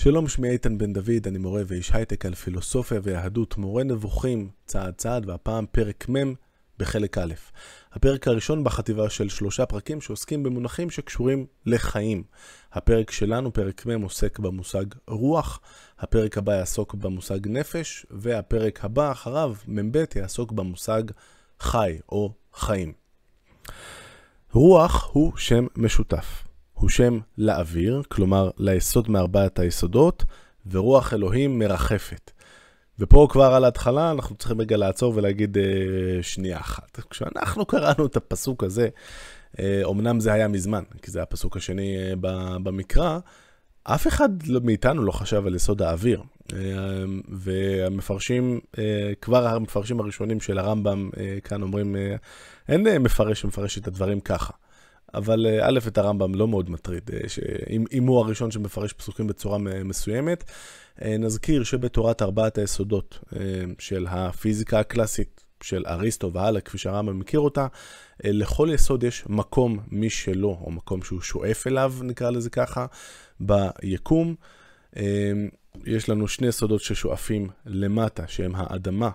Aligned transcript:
שלום, 0.00 0.28
שמי 0.28 0.48
איתן 0.48 0.78
בן 0.78 0.92
דוד, 0.92 1.26
אני 1.26 1.38
מורה 1.38 1.62
ואיש 1.66 1.90
הייטק 1.92 2.26
על 2.26 2.34
פילוסופיה 2.34 3.00
ויהדות, 3.02 3.56
מורה 3.56 3.84
נבוכים, 3.84 4.50
צעד 4.66 4.94
צעד, 4.94 5.28
והפעם 5.28 5.66
פרק 5.72 6.08
מ' 6.10 6.34
בחלק 6.78 7.18
א'. 7.18 7.32
הפרק 7.92 8.28
הראשון 8.28 8.64
בחטיבה 8.64 9.10
של 9.10 9.28
שלושה 9.28 9.66
פרקים 9.66 10.00
שעוסקים 10.00 10.42
במונחים 10.42 10.90
שקשורים 10.90 11.46
לחיים. 11.66 12.22
הפרק 12.72 13.10
שלנו, 13.10 13.52
פרק 13.52 13.86
מ', 13.86 14.02
עוסק 14.02 14.38
במושג 14.38 14.84
רוח, 15.08 15.60
הפרק 15.98 16.38
הבא 16.38 16.52
יעסוק 16.52 16.94
במושג 16.94 17.48
נפש, 17.48 18.06
והפרק 18.10 18.84
הבא 18.84 19.12
אחריו, 19.12 19.54
מ"ב, 19.66 20.04
יעסוק 20.16 20.52
במושג 20.52 21.02
חי 21.60 21.98
או 22.08 22.32
חיים. 22.54 22.92
רוח 24.52 25.10
הוא 25.12 25.36
שם 25.36 25.66
משותף. 25.76 26.47
הוא 26.78 26.88
שם 26.88 27.18
לאוויר, 27.38 28.02
כלומר 28.08 28.50
ליסוד 28.58 29.10
מארבעת 29.10 29.58
היסודות, 29.58 30.24
ורוח 30.70 31.14
אלוהים 31.14 31.58
מרחפת. 31.58 32.30
ופה 32.98 33.26
כבר 33.30 33.54
על 33.54 33.64
ההתחלה 33.64 34.10
אנחנו 34.10 34.36
צריכים 34.36 34.60
רגע 34.60 34.76
לעצור 34.76 35.12
ולהגיד 35.16 35.58
אה, 35.58 35.62
שנייה 36.22 36.60
אחת. 36.60 37.00
כשאנחנו 37.10 37.66
קראנו 37.66 38.06
את 38.06 38.16
הפסוק 38.16 38.64
הזה, 38.64 38.88
אה, 39.58 39.82
אמנם 39.90 40.20
זה 40.20 40.32
היה 40.32 40.48
מזמן, 40.48 40.82
כי 41.02 41.10
זה 41.10 41.22
הפסוק 41.22 41.56
השני 41.56 41.96
אה, 41.98 42.12
במקרא, 42.62 43.18
אף 43.84 44.06
אחד 44.06 44.28
מאיתנו 44.62 45.02
לא 45.02 45.12
חשב 45.12 45.46
על 45.46 45.54
יסוד 45.54 45.82
האוויר. 45.82 46.22
אה, 46.52 46.58
והמפרשים, 47.28 48.60
אה, 48.78 49.12
כבר 49.20 49.46
המפרשים 49.46 50.00
הראשונים 50.00 50.40
של 50.40 50.58
הרמב"ם 50.58 51.10
אה, 51.16 51.38
כאן 51.44 51.62
אומרים, 51.62 51.96
אה, 51.96 52.16
אין 52.68 52.86
אה, 52.86 52.98
מפרש 52.98 53.40
שמפרש 53.40 53.78
את 53.78 53.86
הדברים 53.86 54.20
ככה. 54.20 54.52
אבל 55.14 55.46
אה, 55.46 55.68
א', 55.68 55.78
את 55.86 55.98
הרמב"ם 55.98 56.34
לא 56.34 56.48
מאוד 56.48 56.70
מטריד, 56.70 57.10
אה, 57.12 57.76
אם 57.92 58.06
הוא 58.06 58.18
הראשון 58.18 58.50
שמפרש 58.50 58.92
פסוקים 58.92 59.26
בצורה 59.26 59.58
מסוימת. 59.58 60.44
אה, 61.02 61.16
נזכיר 61.18 61.64
שבתורת 61.64 62.22
ארבעת 62.22 62.58
היסודות 62.58 63.18
של 63.78 64.06
הפיזיקה 64.10 64.80
הקלאסית, 64.80 65.44
של 65.62 65.84
אריסטו 65.86 66.32
והלאה, 66.32 66.60
כפי 66.60 66.78
שהרמב"ם 66.78 67.18
מכיר 67.18 67.40
אותה, 67.40 67.66
לכל 68.24 68.68
יסוד 68.74 69.02
יש 69.02 69.24
מקום 69.28 69.78
משלו, 69.90 70.58
או 70.60 70.70
מקום 70.70 71.02
שהוא 71.02 71.20
שואף 71.20 71.66
אליו, 71.66 71.94
נקרא 72.02 72.30
לזה 72.30 72.50
ככה, 72.50 72.86
ביקום. 73.40 74.34
יש 75.86 76.08
לנו 76.08 76.28
שני 76.28 76.46
יסודות 76.46 76.80
ששואפים 76.80 77.48
למטה, 77.66 78.28
שהם 78.28 78.52
האדמה 78.54 79.10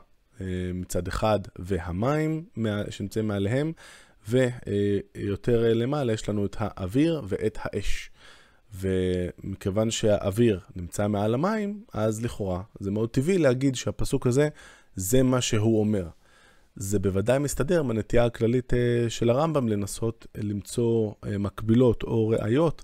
מצד 0.73 1.07
אחד 1.07 1.39
והמים 1.59 2.43
שנמצאים 2.89 3.27
מעליהם, 3.27 3.71
ויותר 4.27 5.73
למעלה 5.73 6.13
יש 6.13 6.29
לנו 6.29 6.45
את 6.45 6.55
האוויר 6.59 7.21
ואת 7.27 7.57
האש. 7.61 8.09
ומכיוון 8.75 9.91
שהאוויר 9.91 10.59
נמצא 10.75 11.07
מעל 11.07 11.33
המים, 11.33 11.83
אז 11.93 12.23
לכאורה 12.23 12.61
זה 12.79 12.91
מאוד 12.91 13.09
טבעי 13.09 13.37
להגיד 13.37 13.75
שהפסוק 13.75 14.27
הזה, 14.27 14.49
זה 14.95 15.23
מה 15.23 15.41
שהוא 15.41 15.79
אומר. 15.79 16.07
זה 16.75 16.99
בוודאי 16.99 17.39
מסתדר 17.39 17.79
עם 17.79 17.91
הנטייה 17.91 18.25
הכללית 18.25 18.73
אה, 18.73 19.09
של 19.09 19.29
הרמב"ם 19.29 19.67
לנסות 19.67 20.27
למצוא 20.37 21.13
אה, 21.25 21.37
מקבילות 21.37 22.03
או 22.03 22.27
ראיות 22.27 22.83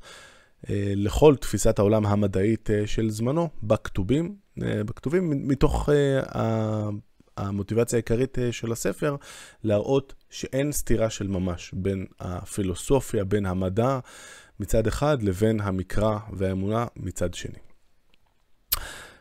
אה, 0.69 0.93
לכל 0.95 1.35
תפיסת 1.35 1.79
העולם 1.79 2.05
המדעית 2.05 2.69
של 2.85 3.09
זמנו 3.09 3.49
בכתובים, 3.63 4.35
בכתובים 4.57 5.47
מתוך 5.47 5.89
המוטיבציה 7.39 7.97
העיקרית 7.97 8.39
אה, 8.39 8.51
של 8.51 8.71
הספר, 8.71 9.15
להראות 9.63 10.13
שאין 10.29 10.71
סתירה 10.71 11.09
של 11.09 11.27
ממש 11.27 11.71
בין 11.73 12.05
הפילוסופיה, 12.19 13.23
בין 13.23 13.45
המדע 13.45 13.99
מצד 14.59 14.87
אחד, 14.87 15.23
לבין 15.23 15.59
המקרא 15.59 16.17
והאמונה 16.33 16.85
מצד 16.95 17.33
שני. 17.33 17.59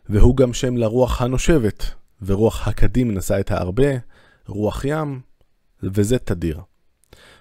והוא 0.08 0.36
גם 0.36 0.52
שם 0.52 0.76
לרוח 0.76 1.22
הנושבת, 1.22 1.84
ורוח 2.22 2.68
הקדים 2.68 3.14
נשא 3.14 3.40
את 3.40 3.50
ההרבה, 3.50 3.90
רוח 4.46 4.84
ים, 4.84 5.20
וזה 5.82 6.18
תדיר. 6.18 6.60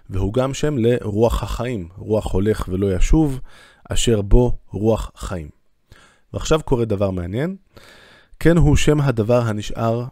והוא 0.09 0.33
גם 0.33 0.53
שם 0.53 0.77
לרוח 0.77 1.43
החיים, 1.43 1.89
רוח 1.97 2.33
הולך 2.33 2.69
ולא 2.71 2.95
ישוב, 2.95 3.39
אשר 3.89 4.21
בו 4.21 4.57
רוח 4.71 5.11
חיים. 5.15 5.49
ועכשיו 6.33 6.59
קורה 6.65 6.85
דבר 6.85 7.11
מעניין, 7.11 7.55
כן 8.39 8.57
הוא 8.57 8.75
שם 8.75 9.01
הדבר 9.01 9.41
הנשאר 9.41 10.05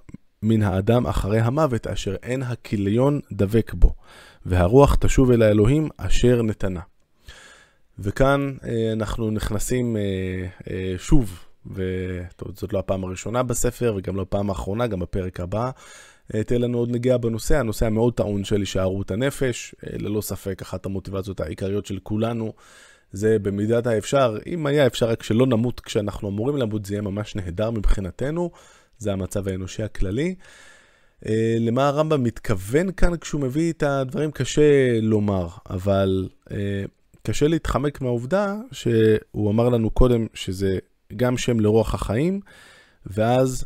מן 0.44 0.62
האדם 0.62 1.08
אחרי 1.08 1.40
המוות, 1.40 1.88
אשר 1.88 2.16
אין 2.24 2.44
הכיליון 2.44 3.20
דבק 3.32 3.74
בו, 3.74 3.94
והרוח 4.46 4.96
תשוב 4.96 5.32
אל 5.32 5.42
האלוהים 5.42 5.90
אשר 5.98 6.42
נתנה. 6.42 6.82
וכאן 8.00 8.54
אה, 8.68 8.92
אנחנו 8.94 9.32
נכנסים 9.32 9.98
אה, 9.98 10.02
אה, 10.70 10.94
שוב, 10.98 11.40
וזאת 11.66 12.74
לא 12.74 12.80
הפעם 12.80 13.04
הראשונה 13.04 13.44
בספר, 13.44 13.94
וגם 13.98 14.16
לא 14.16 14.22
הפעם 14.22 14.50
האחרונה, 14.50 14.88
גם 14.88 15.00
בפרק 15.00 15.40
הבא. 15.40 15.72
תהיה 16.46 16.60
לנו 16.60 16.78
עוד 16.78 16.90
נגיעה 16.92 17.18
בנושא, 17.18 17.58
הנושא 17.58 17.86
המאוד 17.86 18.14
טעון 18.14 18.44
של 18.44 18.60
הישארות 18.60 19.12
הנפש, 19.12 19.76
ללא 19.84 20.22
ספק 20.22 20.62
אחת 20.62 20.86
המוטיבציות 20.86 21.40
העיקריות 21.40 21.86
של 21.86 22.00
כולנו. 22.04 22.54
זה 23.12 23.40
במידת 23.40 23.88
האפשר, 23.88 24.38
אם 24.48 24.66
היה 24.66 24.88
אפשר 24.88 25.10
רק 25.10 25.24
שלא 25.24 25.46
נמות 25.46 25.80
כשאנחנו 25.80 26.30
אמורים 26.30 26.58
למות, 26.58 26.86
זה 26.86 26.94
יהיה 26.94 27.02
ממש 27.02 27.36
נהדר 27.36 27.72
מבחינתנו. 27.72 28.52
זה 28.98 29.14
המצב 29.14 29.48
האנושי 29.48 29.84
הכללי. 29.84 30.36
אה, 31.26 31.58
למה 31.60 31.88
הרמב"ם 31.88 32.24
מתכוון 32.24 32.92
כאן 32.92 33.18
כשהוא 33.18 33.42
מביא 33.42 33.72
את 33.72 33.84
הדברים 33.84 34.32
קשה 34.32 35.00
לומר, 35.02 35.48
אבל 35.70 36.30
אה, 36.52 36.84
קשה 37.24 37.48
להתחמק 37.48 38.02
מהעובדה 38.02 38.56
שהוא 38.72 39.52
אמר 39.52 39.70
לנו 39.70 39.90
קודם 39.90 40.28
שזה 40.34 40.78
גם 41.16 41.38
שם 41.38 41.60
לרוח 41.60 41.94
החיים, 41.94 42.40
ואז 43.06 43.66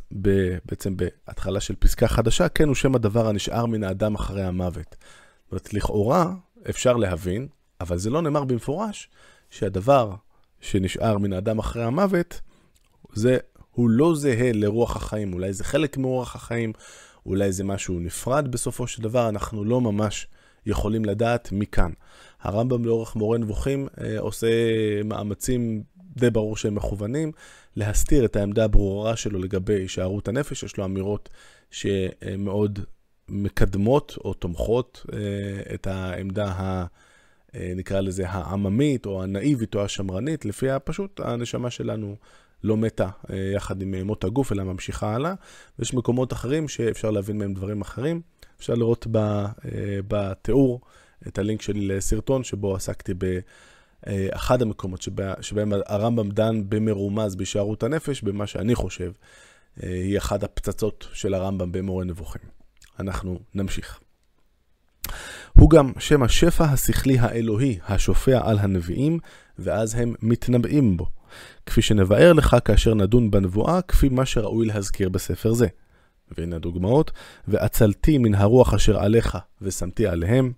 בעצם 0.66 0.98
בהתחלה 0.98 1.60
של 1.60 1.76
פסקה 1.80 2.08
חדשה, 2.08 2.50
כן 2.50 2.68
הוא 2.68 2.76
שם 2.76 2.96
הדבר 2.96 3.28
הנשאר 3.28 3.66
מן 3.66 3.84
האדם 3.84 4.16
אחרי 4.16 4.44
המוות. 4.44 4.96
זאת 4.96 5.52
אומרת, 5.52 5.74
לכאורה 5.74 6.34
אפשר 6.70 6.94
להבין, 6.98 7.48
אבל 7.82 7.98
זה 7.98 8.10
לא 8.10 8.22
נאמר 8.22 8.44
במפורש, 8.44 9.10
שהדבר 9.50 10.16
שנשאר 10.62 11.18
מן 11.18 11.34
האדם 11.34 11.60
אחרי 11.60 11.84
המוות, 11.84 12.42
זה 13.14 13.38
הוא 13.80 13.90
לא 13.90 14.16
זהה 14.16 14.52
לרוח 14.54 14.96
החיים, 14.96 15.34
אולי 15.34 15.54
זה 15.54 15.64
חלק 15.64 15.98
מרוח 15.98 16.36
החיים, 16.36 16.74
אולי 17.26 17.52
זה 17.52 17.64
משהו 17.64 18.00
נפרד 18.00 18.52
בסופו 18.52 18.88
של 18.88 19.04
דבר, 19.04 19.30
אנחנו 19.30 19.64
לא 19.64 19.82
ממש 19.82 20.28
יכולים 20.66 21.06
לדעת 21.06 21.50
מכאן. 21.52 21.92
הרמב"ם 22.42 22.86
לאורך 22.86 23.16
מורה 23.16 23.38
נבוכים 23.38 23.88
אה, 24.02 24.20
עושה 24.20 24.48
מאמצים 25.06 25.84
די 25.98 26.30
ברור 26.30 26.58
שהם 26.58 26.76
מכוונים, 26.76 27.32
להסתיר 27.76 28.26
את 28.26 28.36
העמדה 28.36 28.64
הברורה 28.64 29.16
שלו 29.16 29.40
לגבי 29.40 29.74
הישארות 29.74 30.28
הנפש, 30.28 30.64
יש 30.64 30.78
לו 30.78 30.86
אמירות 30.86 31.30
שמאוד 31.72 32.80
מקדמות 33.30 34.18
או 34.26 34.34
תומכות 34.34 35.06
אה, 35.14 35.74
את 35.74 35.88
העמדה 35.88 36.48
ה... 36.48 36.86
אה, 37.56 37.74
נקרא 37.76 38.00
לזה 38.00 38.30
העממית 38.30 39.06
או 39.06 39.24
הנאיבית 39.24 39.76
או 39.76 39.84
השמרנית, 39.84 40.46
לפי 40.46 40.70
הפשוט 40.70 41.20
הנשמה 41.20 41.70
שלנו 41.70 42.16
לא 42.64 42.78
מתה 42.78 43.10
אה, 43.30 43.52
יחד 43.56 43.82
עם 43.82 43.94
אה, 43.94 44.04
מות 44.04 44.24
הגוף, 44.24 44.52
אלא 44.52 44.64
ממשיכה 44.64 45.16
הלאה. 45.16 45.34
ויש 45.80 45.94
מקומות 45.94 46.34
אחרים 46.34 46.68
שאפשר 46.68 47.12
להבין 47.12 47.38
מהם 47.38 47.54
דברים 47.54 47.82
אחרים. 47.82 48.22
אפשר 48.60 48.74
לראות 48.74 49.08
אה, 49.16 49.48
בתיאור 50.08 50.82
את 51.28 51.38
הלינק 51.38 51.62
שלי 51.62 51.88
לסרטון 51.88 52.44
שבו 52.44 52.76
עסקתי 52.76 53.14
באחד 53.14 54.62
המקומות 54.62 55.02
שבה, 55.02 55.34
שבהם 55.42 55.74
הרמב"ם 55.86 56.30
דן 56.30 56.70
במרומז 56.70 57.36
בהישארות 57.36 57.84
הנפש, 57.84 58.22
במה 58.22 58.48
שאני 58.48 58.76
חושב 58.76 59.12
היא 59.78 60.18
אחת 60.18 60.44
הפצצות 60.44 61.08
של 61.14 61.34
הרמב"ם 61.34 61.72
במורה 61.72 62.06
נבוכים. 62.06 62.42
אנחנו 63.00 63.40
נמשיך. 63.54 64.00
הוא 65.54 65.70
גם 65.70 65.92
שם 66.00 66.24
השפע 66.24 66.64
השכלי 66.64 67.20
האלוהי 67.20 67.80
השופע 67.88 68.50
על 68.50 68.60
הנביאים, 68.60 69.20
ואז 69.60 69.96
הם 69.96 70.14
מתנבאים 70.22 70.98
בו. 70.98 71.06
כפי 71.66 71.82
שנבאר 71.82 72.34
לך 72.34 72.56
כאשר 72.66 72.94
נדון 72.94 73.32
בנבואה, 73.32 73.82
כפי 73.82 74.10
מה 74.10 74.26
שראוי 74.26 74.68
להזכיר 74.68 75.10
בספר 75.10 75.54
זה. 75.54 75.68
והנה 76.38 76.56
הדוגמאות, 76.56 77.12
ועצלתי 77.48 78.18
מן 78.18 78.36
הרוח 78.36 78.74
אשר 78.74 79.00
עליך, 79.00 79.38
ושמתי 79.62 80.08
עליהם, 80.08 80.52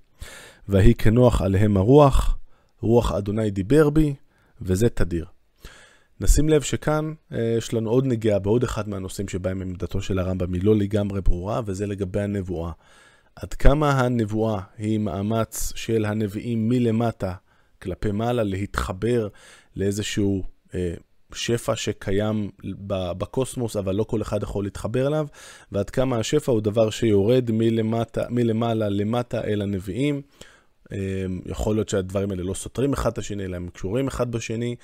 ויהי 0.69 0.93
כנוח 0.93 1.41
עליהם 1.41 1.77
הרוח, 1.77 2.37
רוח 2.81 3.11
אדוני 3.11 3.51
דיבר 3.51 3.89
בי, 3.89 4.15
וזה 4.61 4.89
תדיר. 4.89 5.25
נשים 6.19 6.49
לב 6.49 6.61
שכאן 6.61 7.13
אה, 7.33 7.55
יש 7.57 7.73
לנו 7.73 7.89
עוד 7.89 8.05
נגיעה 8.05 8.39
בעוד 8.39 8.63
אחד 8.63 8.89
מהנושאים 8.89 9.27
שבהם 9.27 9.61
עמדתו 9.61 10.01
של 10.01 10.19
הרמב"ם 10.19 10.53
היא 10.53 10.63
לא 10.63 10.75
לגמרי 10.75 11.21
ברורה, 11.21 11.61
וזה 11.65 11.87
לגבי 11.87 12.21
הנבואה. 12.21 12.71
עד 13.35 13.53
כמה 13.53 13.91
הנבואה 13.91 14.61
היא 14.77 14.99
מאמץ 14.99 15.73
של 15.75 16.05
הנביאים 16.05 16.69
מלמטה 16.69 17.33
כלפי 17.81 18.11
מעלה 18.11 18.43
להתחבר 18.43 19.27
לאיזשהו 19.75 20.43
שפע 21.33 21.75
שקיים 21.75 22.49
בקוסמוס, 23.17 23.75
אבל 23.75 23.95
לא 23.95 24.03
כל 24.03 24.21
אחד 24.21 24.43
יכול 24.43 24.63
להתחבר 24.63 25.07
אליו, 25.07 25.27
ועד 25.71 25.89
כמה 25.89 26.17
השפע 26.17 26.51
הוא 26.51 26.61
דבר 26.61 26.89
שיורד 26.89 27.49
מלמטה, 27.53 28.23
מלמעלה 28.29 28.89
למטה 28.89 29.43
אל 29.43 29.61
הנביאים, 29.61 30.21
יכול 31.45 31.75
להיות 31.75 31.89
שהדברים 31.89 32.31
האלה 32.31 32.43
לא 32.43 32.53
סותרים 32.53 32.93
אחד 32.93 33.11
את 33.11 33.17
השני, 33.17 33.45
אלא 33.45 33.55
הם 33.55 33.69
קשורים 33.73 34.07
אחד 34.07 34.31
בשני. 34.31 34.75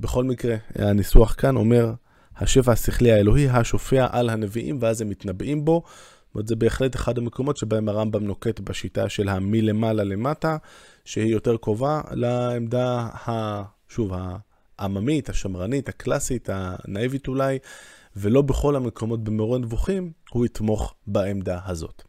בכל 0.00 0.24
מקרה, 0.24 0.56
הניסוח 0.74 1.34
כאן 1.38 1.56
אומר, 1.56 1.92
השפע 2.36 2.72
השכלי 2.72 3.12
האלוהי 3.12 3.48
השופע 3.48 4.06
על 4.10 4.30
הנביאים, 4.30 4.78
ואז 4.80 5.00
הם 5.00 5.08
מתנבאים 5.08 5.64
בו. 5.64 5.82
זאת 5.84 6.34
אומרת, 6.34 6.48
זה 6.48 6.56
בהחלט 6.56 6.96
אחד 6.96 7.18
המקומות 7.18 7.56
שבהם 7.56 7.88
הרמב"ם 7.88 8.24
נוקט 8.24 8.60
בשיטה 8.60 9.08
של 9.08 9.28
המלמעלה 9.28 10.04
למטה, 10.04 10.56
שהיא 11.04 11.32
יותר 11.32 11.56
קרובה 11.56 12.00
לעמדה, 12.10 12.90
ה... 13.00 13.62
שוב, 13.88 14.12
העממית, 14.78 15.28
השמרנית, 15.28 15.88
הקלאסית, 15.88 16.48
הנאיבית 16.52 17.28
אולי, 17.28 17.58
ולא 18.16 18.42
בכל 18.42 18.76
המקומות 18.76 19.24
במורה 19.24 19.58
נבוכים, 19.58 20.12
הוא 20.30 20.46
יתמוך 20.46 20.94
בעמדה 21.06 21.58
הזאת. 21.66 22.02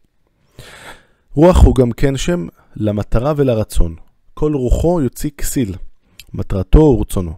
רוח 1.32 1.64
הוא 1.64 1.74
גם 1.74 1.92
כן 1.92 2.16
שם 2.16 2.46
למטרה 2.76 3.32
ולרצון. 3.36 3.96
כל 4.34 4.54
רוחו 4.54 5.00
יוציא 5.02 5.30
כסיל, 5.38 5.74
מטרתו 6.34 6.78
ורצונו. 6.78 7.34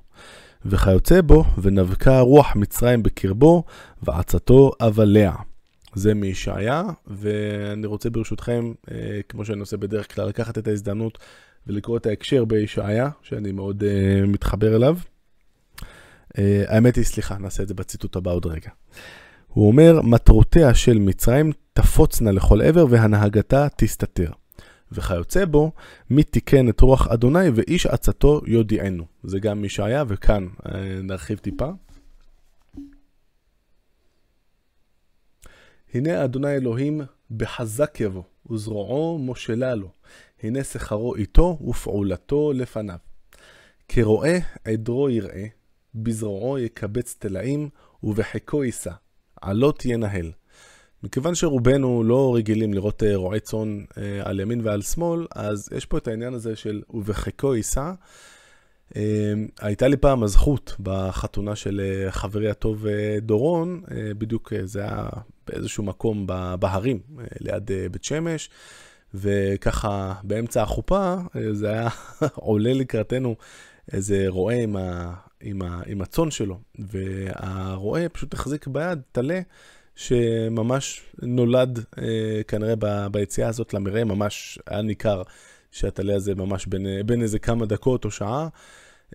וכיוצא 0.66 1.20
בו, 1.20 1.44
ונבקה 1.62 2.20
רוח 2.20 2.56
מצרים 2.56 3.02
בקרבו, 3.02 3.64
ועצתו 4.02 4.70
אבליה. 4.80 5.32
זה 5.94 6.14
מישעיה, 6.14 6.82
ואני 7.06 7.86
רוצה 7.86 8.10
ברשותכם, 8.10 8.72
אה, 8.90 9.20
כמו 9.28 9.44
שאני 9.44 9.60
עושה 9.60 9.76
בדרך 9.76 10.14
כלל, 10.14 10.28
לקחת 10.28 10.58
את 10.58 10.68
ההזדמנות 10.68 11.18
ולקרוא 11.66 11.96
את 11.96 12.06
ההקשר 12.06 12.44
בישעיה, 12.44 13.08
שאני 13.22 13.52
מאוד 13.52 13.82
uh, 13.82 14.26
מתחבר 14.26 14.76
אליו. 14.76 14.98
Uh, 16.36 16.38
האמת 16.66 16.96
היא, 16.96 17.04
סליחה, 17.04 17.38
נעשה 17.38 17.62
את 17.62 17.68
זה 17.68 17.74
בציטוט 17.74 18.16
הבא 18.16 18.30
עוד 18.30 18.46
רגע. 18.46 18.70
הוא 19.48 19.66
אומר, 19.66 20.00
מטרותיה 20.02 20.74
של 20.74 20.98
מצרים 20.98 21.52
תפוצנה 21.72 22.32
לכל 22.32 22.62
עבר 22.62 22.86
והנהגתה 22.90 23.66
תסתתר. 23.76 24.30
וכיוצא 24.92 25.44
בו, 25.44 25.72
מי 26.10 26.22
תיקן 26.22 26.68
את 26.68 26.80
רוח 26.80 27.08
אדוני 27.08 27.48
ואיש 27.54 27.86
עצתו 27.86 28.40
יודיענו. 28.46 29.04
זה 29.22 29.38
גם 29.38 29.62
מישעיה, 29.62 30.04
וכאן 30.08 30.48
uh, 30.58 30.70
נרחיב 31.02 31.38
טיפה. 31.38 31.68
הנה 35.94 36.24
אדוני 36.24 36.54
אלוהים 36.56 37.00
בחזק 37.30 38.00
יבוא, 38.00 38.22
וזרועו 38.50 39.18
מושלה 39.18 39.74
לו. 39.74 39.90
הנה 40.42 40.64
שכרו 40.64 41.16
איתו 41.16 41.58
ופעולתו 41.68 42.52
לפניו. 42.52 42.98
כרועה 43.88 44.38
עדרו 44.64 45.10
יראה, 45.10 45.46
בזרועו 45.96 46.58
יקבץ 46.58 47.16
תלאים, 47.18 47.68
ובחיקו 48.02 48.64
יישא, 48.64 48.92
עלות 49.40 49.84
ינהל. 49.84 50.32
מכיוון 51.02 51.34
שרובנו 51.34 52.04
לא 52.04 52.34
רגילים 52.36 52.74
לראות 52.74 53.02
אה, 53.02 53.16
רועי 53.16 53.40
צאן 53.40 53.84
אה, 53.98 54.20
על 54.24 54.40
ימין 54.40 54.60
ועל 54.64 54.82
שמאל, 54.82 55.26
אז 55.34 55.68
יש 55.76 55.86
פה 55.86 55.98
את 55.98 56.08
העניין 56.08 56.34
הזה 56.34 56.56
של 56.56 56.82
ובחיקו 56.90 57.54
יישא. 57.54 57.92
אה, 58.96 59.02
הייתה 59.60 59.88
לי 59.88 59.96
פעם 59.96 60.22
הזכות 60.22 60.76
בחתונה 60.80 61.56
של 61.56 62.06
חברי 62.10 62.50
הטוב 62.50 62.86
דורון, 63.20 63.82
בדיוק 64.18 64.52
זה 64.64 64.80
היה 64.80 65.08
באיזשהו 65.46 65.84
מקום 65.84 66.26
בהרים 66.60 66.98
ליד 67.40 67.70
בית 67.90 68.04
שמש. 68.04 68.50
וככה 69.14 70.14
באמצע 70.22 70.62
החופה 70.62 71.14
זה 71.52 71.70
היה 71.70 71.88
עולה 72.34 72.72
לקראתנו 72.72 73.36
איזה 73.92 74.24
רועה 74.28 74.56
עם, 74.56 74.76
עם, 75.40 75.62
ה, 75.62 75.82
עם 75.86 76.00
הצאן 76.00 76.30
שלו, 76.30 76.60
והרועה 76.78 78.08
פשוט 78.08 78.34
החזיק 78.34 78.66
ביד 78.66 79.00
טלה 79.12 79.40
שממש 79.94 81.02
נולד 81.22 81.84
אה, 81.98 82.40
כנראה 82.48 82.74
ב, 82.78 83.06
ביציאה 83.06 83.48
הזאת 83.48 83.74
למרעה, 83.74 84.04
ממש 84.04 84.58
היה 84.66 84.82
ניכר 84.82 85.22
שהטלה 85.70 86.14
הזה 86.14 86.34
ממש 86.34 86.66
בין, 86.66 86.86
בין 87.06 87.22
איזה 87.22 87.38
כמה 87.38 87.66
דקות 87.66 88.04
או 88.04 88.10
שעה. 88.10 88.48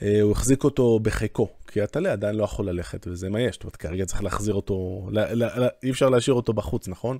אה, 0.01 0.21
הוא 0.21 0.31
החזיק 0.31 0.63
אותו 0.63 0.99
בחיקו, 0.99 1.47
כי 1.67 1.81
הטלה 1.81 2.11
עדיין 2.11 2.35
לא 2.35 2.43
יכול 2.43 2.69
ללכת, 2.69 3.07
וזה 3.07 3.29
מה 3.29 3.41
יש. 3.41 3.55
זאת 3.55 3.63
אומרת, 3.63 3.75
כרגע 3.75 4.05
צריך 4.05 4.23
להחזיר 4.23 4.53
אותו, 4.53 5.07
לא, 5.11 5.33
לא, 5.33 5.47
לא, 5.57 5.67
אי 5.83 5.91
אפשר 5.91 6.09
להשאיר 6.09 6.35
אותו 6.35 6.53
בחוץ, 6.53 6.87
נכון? 6.87 7.17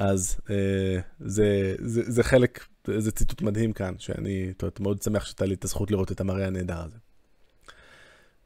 אז 0.00 0.36
אה, 0.50 1.00
זה, 1.20 1.74
זה, 1.78 2.02
זה 2.06 2.22
חלק, 2.22 2.64
זה 2.96 3.12
ציטוט 3.12 3.42
מדהים 3.42 3.72
כאן, 3.72 3.94
שאני 3.98 4.52
תות, 4.56 4.80
מאוד 4.80 5.02
שמח 5.02 5.24
שהייתה 5.24 5.44
לי 5.46 5.54
את 5.54 5.64
הזכות 5.64 5.90
לראות 5.90 6.12
את 6.12 6.20
המראה 6.20 6.46
הנהדר 6.46 6.82
הזה. 6.84 6.98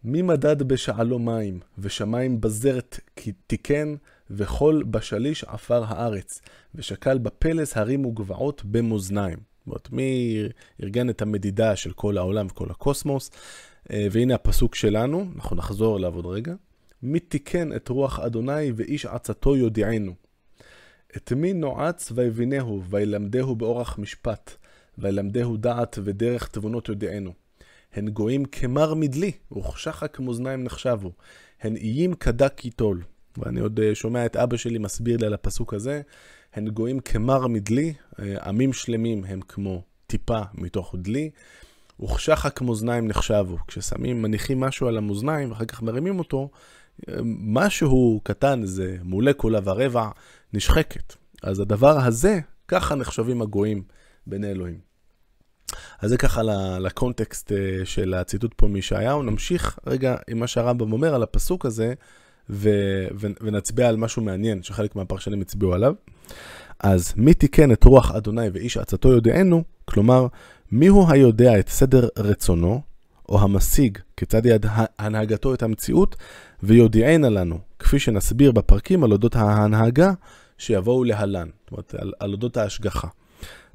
מי 0.07 0.23
מדד 0.23 0.63
בשעלו 0.63 1.19
מים, 1.19 1.61
ושמיים 1.79 2.41
בזרת 2.41 3.01
תיקן, 3.47 3.95
וכל 4.31 4.83
בשליש 4.91 5.45
עפר 5.45 5.85
הארץ, 5.87 6.41
ושקל 6.75 7.19
בפלס 7.19 7.77
הרים 7.77 8.07
וגבעות 8.07 8.65
במאזניים. 8.65 9.39
זאת 9.39 9.67
אומרת, 9.67 9.93
מי 9.93 10.39
ארגן 10.83 11.11
את 11.11 11.23
המדידה 11.23 11.77
של 11.77 11.93
כל 11.93 12.19
העולם 12.19 12.47
וכל 12.47 12.71
הקוסמוס, 12.71 13.31
אה, 13.91 14.07
והנה 14.11 14.35
הפסוק 14.35 14.75
שלנו, 14.75 15.27
אנחנו 15.37 15.57
נחזור 15.57 15.97
אליו 15.99 16.15
עוד 16.15 16.27
רגע. 16.27 16.55
מי 17.03 17.21
תיקן 17.21 17.77
את 17.77 17.89
רוח 17.89 18.21
אדוני 18.21 18.73
ואיש 18.77 19.07
עצתו 19.07 19.57
יודיענו. 19.57 20.15
את 21.17 21.33
מי 21.33 21.53
נועץ 21.53 22.13
ויבינהו, 22.15 22.83
וילמדהו 22.91 23.57
באורח 23.57 23.99
משפט, 23.99 24.57
וילמדהו 24.99 25.57
דעת 25.57 25.99
ודרך 26.05 26.49
תבונות 26.49 26.89
יודענו. 26.89 27.46
הן 27.97 28.09
גויים 28.09 28.45
כמר 28.45 28.95
מדלי, 28.95 29.33
וכשחק 29.57 30.21
מאזניים 30.21 30.65
נחשבו. 30.65 31.13
הן 31.61 31.77
איים 31.77 32.15
כדק 32.15 32.65
ייטול. 32.65 33.03
ואני 33.39 33.61
עוד 33.61 33.81
אה, 33.81 33.95
שומע 33.95 34.27
את 34.27 34.37
אבא 34.37 34.57
שלי 34.57 34.79
מסביר 34.79 35.17
לי 35.17 35.27
על 35.27 35.35
הפסוק 35.35 35.75
הזה. 35.75 36.01
הן 36.55 36.69
גויים 36.69 37.01
כמר 37.01 37.47
מדלי, 37.47 37.95
אה, 38.21 38.49
עמים 38.49 38.73
שלמים 38.73 39.25
הם 39.25 39.41
כמו 39.41 39.83
טיפה 40.07 40.41
מתוך 40.55 40.95
דלי. 40.99 41.31
וכשחק 42.01 42.61
מאזניים 42.61 43.09
נחשבו. 43.09 43.57
כששמים, 43.69 44.23
מניחים 44.23 44.61
משהו 44.61 44.89
על 44.89 44.97
המאזניים 44.97 45.51
ואחר 45.51 45.65
כך 45.65 45.83
מרימים 45.83 46.19
אותו, 46.19 46.51
אה, 47.09 47.15
משהו 47.25 48.21
קטן, 48.23 48.61
זה 48.65 48.97
מולקולה 49.03 49.59
ורבע, 49.65 50.09
נשחקת. 50.53 51.15
אז 51.43 51.61
הדבר 51.61 51.99
הזה, 51.99 52.41
ככה 52.69 52.95
נחשבים 52.95 53.43
הגויים 53.43 53.83
בעיני 54.27 54.51
אלוהים. 54.51 54.86
אז 56.01 56.11
זה 56.11 56.17
ככה 56.17 56.43
לקונטקסט 56.81 57.53
אה, 57.53 57.57
של 57.85 58.15
הציטוט 58.15 58.55
פה 58.57 58.67
מישעיהו. 58.67 59.23
נמשיך 59.23 59.79
רגע 59.87 60.17
עם 60.29 60.39
מה 60.39 60.47
שהרמב"ם 60.47 60.93
אומר 60.93 61.15
על 61.15 61.23
הפסוק 61.23 61.67
הזה, 61.67 61.95
ו- 62.51 63.07
ו- 63.21 63.27
ונצביע 63.41 63.89
על 63.89 63.97
משהו 63.97 64.23
מעניין 64.23 64.63
שחלק 64.63 64.97
מהפרשנים 64.97 65.41
הצביעו 65.41 65.75
עליו. 65.75 65.95
אז 66.81 67.13
מי 67.17 67.35
תיקן 67.35 67.73
את 67.73 67.85
רוח 67.85 68.13
אדוני 68.13 68.49
ואיש 68.53 68.77
עצתו 68.77 69.13
יודענו, 69.13 69.65
כלומר, 69.85 70.27
מיהו 70.73 71.11
היודע 71.11 71.59
את 71.59 71.69
סדר 71.69 72.09
רצונו, 72.19 72.81
או 73.29 73.41
המשיג 73.41 73.99
כיצד 74.17 74.47
יד 74.47 74.67
הנהגתו 74.99 75.55
את 75.55 75.63
המציאות, 75.63 76.17
ויודיענה 76.63 77.29
לנו, 77.29 77.59
כפי 77.79 77.99
שנסביר 77.99 78.53
בפרקים 78.53 79.05
על 79.05 79.13
אודות 79.13 79.37
ההנהגה 79.37 80.13
שיבואו 80.59 81.05
להלן, 81.05 81.49
זאת 81.61 81.71
אומרת, 81.73 81.95
על, 81.99 82.13
על 82.21 82.33
אודות 82.33 82.57
ההשגחה. 82.57 83.09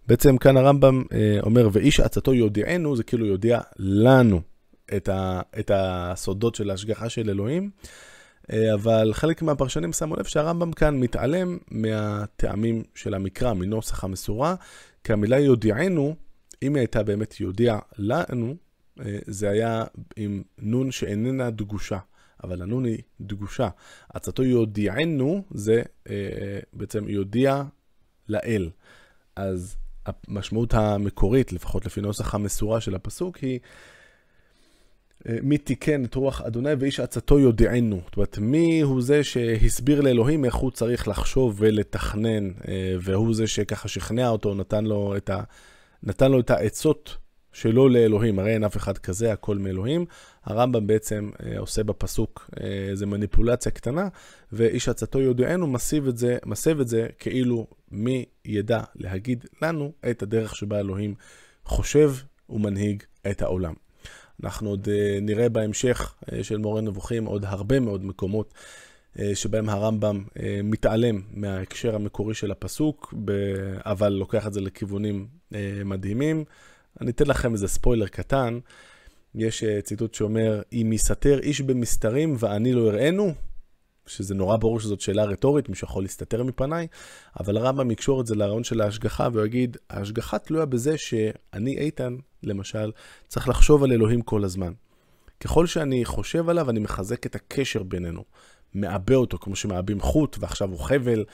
בעצם 0.07 0.37
כאן 0.37 0.57
הרמב"ם 0.57 1.03
אה, 1.13 1.37
אומר, 1.43 1.69
ואיש 1.71 1.99
עצתו 1.99 2.33
יודיענו, 2.33 2.95
זה 2.95 3.03
כאילו 3.03 3.25
יודיע 3.25 3.59
לנו 3.79 4.41
את, 4.97 5.09
ה, 5.09 5.41
את 5.59 5.71
הסודות 5.73 6.55
של 6.55 6.69
ההשגחה 6.69 7.09
של 7.09 7.29
אלוהים, 7.29 7.69
אה, 8.51 8.73
אבל 8.73 9.13
חלק 9.13 9.41
מהפרשנים 9.41 9.93
שמו 9.93 10.15
לב 10.15 10.25
שהרמב"ם 10.25 10.71
כאן 10.71 10.99
מתעלם 10.99 11.57
מהטעמים 11.71 12.83
של 12.95 13.13
המקרא, 13.13 13.53
מנוסח 13.53 14.03
המסורה, 14.03 14.55
כי 15.03 15.13
המילה 15.13 15.39
יודיענו, 15.39 16.15
אם 16.63 16.75
היא 16.75 16.81
הייתה 16.81 17.03
באמת 17.03 17.39
יודיע 17.39 17.79
לנו, 17.97 18.55
אה, 18.99 19.17
זה 19.27 19.49
היה 19.49 19.83
עם 20.15 20.43
נון 20.57 20.91
שאיננה 20.91 21.49
דגושה. 21.49 21.97
אבל 22.43 22.61
הנון 22.61 22.85
היא 22.85 22.97
דגושה. 23.21 23.69
עצתו 24.13 24.43
יודיענו 24.43 25.43
זה 25.51 25.81
בעצם 26.73 27.09
יודיע 27.09 27.63
לאל. 28.29 28.69
אז 29.35 29.75
המשמעות 30.05 30.73
המקורית, 30.73 31.53
לפחות 31.53 31.85
לפי 31.85 32.01
נוסח 32.01 32.35
המסורה 32.35 32.81
של 32.81 32.95
הפסוק, 32.95 33.37
היא 33.37 33.59
אה, 35.29 35.37
מי 35.41 35.57
תיקן 35.57 36.05
את 36.05 36.15
רוח 36.15 36.41
אדוני 36.41 36.73
ואיש 36.79 36.99
עצתו 36.99 37.39
יודיענו. 37.39 38.01
זאת 38.05 38.17
אומרת, 38.17 38.37
מי 38.37 38.81
הוא 38.81 39.01
זה 39.01 39.23
שהסביר 39.23 40.01
לאלוהים 40.01 40.45
איך 40.45 40.55
הוא 40.55 40.71
צריך 40.71 41.07
לחשוב 41.07 41.55
ולתכנן, 41.57 42.51
אה, 42.67 42.95
והוא 42.99 43.33
זה 43.35 43.47
שככה 43.47 43.87
שכנע 43.87 44.29
אותו, 44.29 44.53
נתן 44.53 44.85
לו 44.85 45.17
את, 45.17 45.29
ה, 45.29 45.43
נתן 46.03 46.31
לו 46.31 46.39
את 46.39 46.49
העצות 46.49 47.17
שלא 47.53 47.91
לאלוהים, 47.91 48.39
הרי 48.39 48.53
אין 48.53 48.63
אף 48.63 48.77
אחד 48.77 48.97
כזה, 48.97 49.33
הכל 49.33 49.57
מאלוהים. 49.57 50.05
הרמב"ם 50.43 50.87
בעצם 50.87 51.29
אה, 51.45 51.59
עושה 51.59 51.83
בפסוק 51.83 52.49
איזה 52.89 53.05
מניפולציה 53.05 53.71
קטנה, 53.71 54.07
ואיש 54.51 54.89
עצתו 54.89 55.19
יודענו 55.19 55.67
מסיב 55.67 56.07
את 56.07 56.17
זה, 56.17 56.37
מסב 56.45 56.79
את 56.79 56.87
זה 56.87 57.07
כאילו 57.19 57.67
מי 57.91 58.25
ידע 58.45 58.81
להגיד 58.95 59.45
לנו 59.61 59.91
את 60.09 60.23
הדרך 60.23 60.55
שבה 60.55 60.79
אלוהים 60.79 61.15
חושב 61.65 62.13
ומנהיג 62.49 63.03
את 63.31 63.41
העולם. 63.41 63.73
אנחנו 64.43 64.69
עוד 64.69 64.87
אה, 64.91 65.19
נראה 65.21 65.49
בהמשך 65.49 66.15
אה, 66.31 66.43
של 66.43 66.57
מורה 66.57 66.81
נבוכים 66.81 67.25
עוד 67.25 67.45
הרבה 67.45 67.79
מאוד 67.79 68.05
מקומות 68.05 68.53
אה, 69.19 69.31
שבהם 69.35 69.69
הרמב"ם 69.69 70.23
מתעלם 70.63 71.21
מההקשר 71.33 71.95
המקורי 71.95 72.33
של 72.33 72.51
הפסוק. 72.51 73.13
אבל 73.85 74.09
לוקח 74.09 74.47
את 74.47 74.53
זה 74.53 74.61
לכיוונים 74.61 75.27
מדהימים. 75.85 76.43
אני 77.01 77.11
אתן 77.11 77.27
לכם 77.27 77.53
איזה 77.53 77.67
ספוילר 77.67 78.07
קטן. 78.07 78.59
יש 79.35 79.63
ציטוט 79.63 80.13
שאומר, 80.13 80.61
אם 80.73 80.91
יסתר 80.93 81.39
איש 81.39 81.61
במסתרים 81.61 82.35
ואני 82.39 82.73
לא 82.73 82.91
אראנו, 82.91 83.33
שזה 84.07 84.35
נורא 84.35 84.57
ברור 84.57 84.79
שזאת 84.79 85.01
שאלה 85.01 85.23
רטורית, 85.23 85.69
מישהו 85.69 85.85
יכול 85.85 86.03
להסתתר 86.03 86.43
מפניי, 86.43 86.87
אבל 87.39 87.57
הרמב"ם 87.57 87.91
יקשור 87.91 88.21
את 88.21 88.27
זה 88.27 88.35
לרעיון 88.35 88.63
של 88.63 88.81
ההשגחה, 88.81 89.27
והוא 89.33 89.45
יגיד, 89.45 89.77
ההשגחה 89.89 90.39
תלויה 90.39 90.65
בזה 90.65 90.97
שאני, 90.97 91.77
איתן, 91.77 92.15
למשל, 92.43 92.91
צריך 93.27 93.49
לחשוב 93.49 93.83
על 93.83 93.91
אלוהים 93.91 94.21
כל 94.21 94.43
הזמן. 94.43 94.73
ככל 95.39 95.65
שאני 95.65 96.05
חושב 96.05 96.49
עליו, 96.49 96.69
אני 96.69 96.79
מחזק 96.79 97.25
את 97.25 97.35
הקשר 97.35 97.83
בינינו. 97.83 98.23
מעבה 98.73 99.15
אותו, 99.15 99.37
כמו 99.37 99.55
שמעבים 99.55 100.01
חוט, 100.01 100.37
ועכשיו 100.39 100.69
הוא 100.69 100.79
חבל, 100.79 101.25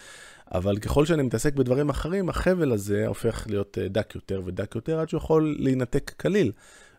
אבל 0.51 0.77
ככל 0.77 1.05
שאני 1.05 1.24
מתעסק 1.24 1.53
בדברים 1.53 1.89
אחרים, 1.89 2.29
החבל 2.29 2.71
הזה 2.71 3.07
הופך 3.07 3.45
להיות 3.50 3.77
אה, 3.77 3.88
דק 3.88 4.15
יותר 4.15 4.41
ודק 4.45 4.75
יותר, 4.75 5.00
עד 5.00 5.09
שהוא 5.09 5.17
יכול 5.17 5.55
להינתק 5.59 6.13
כליל. 6.19 6.51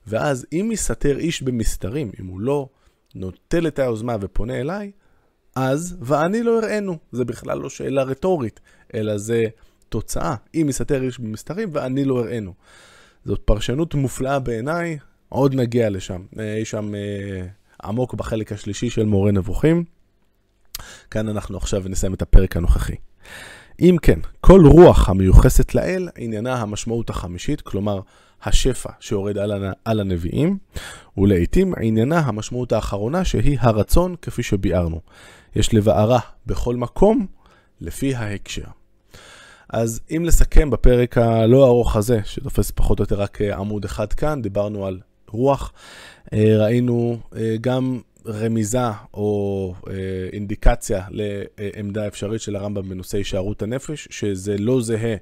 ואז 0.06 0.46
אם 0.52 0.70
יסתר 0.72 1.18
איש 1.18 1.42
במסתרים, 1.42 2.10
אם 2.20 2.26
הוא 2.26 2.40
לא 2.40 2.68
נוטל 3.14 3.66
את 3.66 3.78
היוזמה 3.78 4.16
ופונה 4.20 4.60
אליי, 4.60 4.90
אז 5.58 5.96
ואני 6.00 6.42
לא 6.42 6.60
אראנו. 6.60 6.98
זה 7.12 7.24
בכלל 7.24 7.58
לא 7.58 7.70
שאלה 7.70 8.02
רטורית, 8.02 8.60
אלא 8.94 9.18
זה 9.18 9.46
תוצאה. 9.88 10.34
אם 10.54 10.66
יסתר 10.68 11.02
איש 11.02 11.18
במסתרים 11.18 11.68
ואני 11.72 12.04
לא 12.04 12.20
אראנו. 12.20 12.54
זאת 13.24 13.40
פרשנות 13.44 13.94
מופלאה 13.94 14.38
בעיניי, 14.38 14.98
עוד 15.28 15.54
נגיע 15.54 15.90
לשם. 15.90 16.22
אה, 16.38 16.44
יש 16.44 16.70
שם 16.70 16.94
אה, 16.94 17.46
עמוק 17.84 18.14
בחלק 18.14 18.52
השלישי 18.52 18.90
של 18.90 19.04
מורה 19.04 19.30
נבוכים. 19.30 19.84
כאן 21.10 21.28
אנחנו 21.28 21.56
עכשיו 21.56 21.82
נסיים 21.86 22.14
את 22.14 22.22
הפרק 22.22 22.56
הנוכחי. 22.56 22.94
אם 23.80 23.96
כן, 24.02 24.18
כל 24.40 24.60
רוח 24.66 25.08
המיוחסת 25.08 25.74
לאל 25.74 26.08
עניינה 26.16 26.60
המשמעות 26.60 27.10
החמישית, 27.10 27.60
כלומר 27.60 28.00
השפע 28.42 28.90
שיורד 29.00 29.38
על 29.84 30.00
הנביאים, 30.00 30.58
ולעיתים 31.16 31.74
עניינה 31.80 32.18
המשמעות 32.18 32.72
האחרונה 32.72 33.24
שהיא 33.24 33.58
הרצון 33.60 34.14
כפי 34.22 34.42
שביארנו. 34.42 35.00
יש 35.56 35.74
לבערה 35.74 36.20
בכל 36.46 36.76
מקום 36.76 37.26
לפי 37.80 38.14
ההקשר. 38.14 38.64
אז 39.68 40.00
אם 40.16 40.24
לסכם 40.24 40.70
בפרק 40.70 41.18
הלא 41.18 41.66
ארוך 41.66 41.96
הזה, 41.96 42.20
שתופס 42.24 42.70
פחות 42.70 42.98
או 42.98 43.02
יותר 43.02 43.20
רק 43.20 43.42
עמוד 43.42 43.84
אחד 43.84 44.12
כאן, 44.12 44.42
דיברנו 44.42 44.86
על 44.86 45.00
רוח, 45.28 45.72
אה, 46.32 46.56
ראינו 46.58 47.18
אה, 47.36 47.56
גם 47.60 48.00
רמיזה 48.26 48.88
או 49.14 49.74
אה, 49.90 49.94
אינדיקציה 50.32 51.04
לעמדה 51.10 52.06
אפשרית 52.06 52.40
של 52.40 52.56
הרמב"ם 52.56 52.88
בנושא 52.88 53.18
הישארות 53.18 53.62
הנפש, 53.62 54.08
שזה 54.10 54.58
לא 54.58 54.80
זהה 54.80 55.16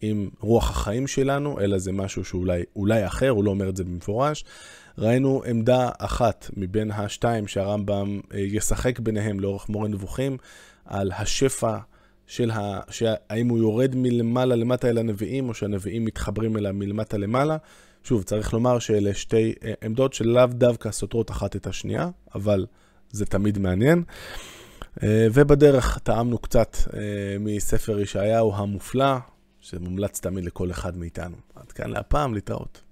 עם 0.00 0.28
רוח 0.40 0.70
החיים 0.70 1.06
שלנו, 1.06 1.60
אלא 1.60 1.78
זה 1.78 1.92
משהו 1.92 2.24
שאולי 2.24 2.62
אולי 2.76 3.06
אחר, 3.06 3.28
הוא 3.28 3.44
לא 3.44 3.50
אומר 3.50 3.68
את 3.68 3.76
זה 3.76 3.84
במפורש. 3.84 4.44
ראינו 4.98 5.42
עמדה 5.46 5.90
אחת 5.98 6.50
מבין 6.56 6.90
השתיים 6.90 7.46
שהרמב"ם 7.46 8.20
אה, 8.34 8.40
ישחק 8.40 8.98
ביניהם 8.98 9.40
לאורך 9.40 9.68
מורה 9.68 9.88
נבוכים, 9.88 10.36
על 10.84 11.12
השפע 11.12 11.78
של 12.26 12.50
ה... 12.50 12.80
האם 13.30 13.48
הוא 13.48 13.58
יורד 13.58 13.94
מלמעלה 13.94 14.54
למטה 14.54 14.88
אל 14.88 14.98
הנביאים, 14.98 15.48
או 15.48 15.54
שהנביאים 15.54 16.04
מתחברים 16.04 16.56
אליו 16.56 16.72
מלמטה 16.74 17.16
למעלה. 17.16 17.56
שוב, 18.04 18.22
צריך 18.22 18.54
לומר 18.54 18.78
שאלה 18.78 19.14
שתי 19.14 19.54
אה, 19.64 19.72
עמדות 19.84 20.12
שלאו 20.12 20.46
דווקא 20.46 20.90
סותרות 20.90 21.30
אחת 21.30 21.56
את 21.56 21.66
השנייה, 21.66 22.08
אבל 22.34 22.66
זה 23.10 23.26
תמיד 23.26 23.58
מעניין. 23.58 24.02
אה, 25.02 25.26
ובדרך 25.32 25.98
טעמנו 25.98 26.38
קצת 26.38 26.76
מספר 27.40 28.00
ישעיהו 28.00 28.56
המופלא, 28.56 29.16
שמומלץ 29.60 30.20
תמיד 30.20 30.44
לכל 30.44 30.70
אחד 30.70 30.96
מאיתנו. 30.96 31.36
עד 31.54 31.72
כאן 31.72 31.90
להפעם, 31.90 32.34
להתראות. 32.34 32.85